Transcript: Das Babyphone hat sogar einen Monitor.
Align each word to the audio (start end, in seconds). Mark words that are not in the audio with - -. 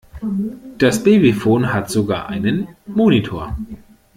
Das 0.79 1.03
Babyphone 1.03 1.71
hat 1.73 1.91
sogar 1.91 2.27
einen 2.27 2.67
Monitor. 2.87 3.55